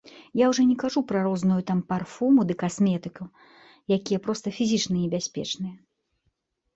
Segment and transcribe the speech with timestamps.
[0.39, 3.23] Я ўжо не кажу пра розную там парфуму ды касметыку,
[3.97, 5.75] якія проста фізічна небяспечныя!